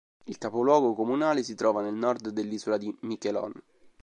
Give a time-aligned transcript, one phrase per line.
[0.25, 3.51] Il capoluogo comunale si trova nel nord dell'isola di Miquelon.